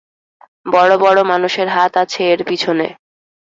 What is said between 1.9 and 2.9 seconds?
আছে এর পিছনে।